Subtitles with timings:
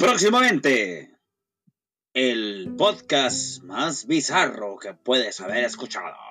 [0.00, 1.14] Próximamente,
[2.14, 6.29] el podcast más bizarro que puedes haber escuchado.